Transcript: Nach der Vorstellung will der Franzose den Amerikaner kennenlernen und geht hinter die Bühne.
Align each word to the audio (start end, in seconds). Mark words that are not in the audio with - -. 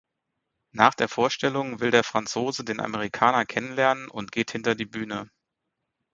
Nach 0.71 0.95
der 0.95 1.07
Vorstellung 1.07 1.79
will 1.79 1.91
der 1.91 2.03
Franzose 2.03 2.63
den 2.65 2.79
Amerikaner 2.79 3.45
kennenlernen 3.45 4.07
und 4.09 4.31
geht 4.31 4.49
hinter 4.49 4.73
die 4.73 4.87
Bühne. 4.87 5.29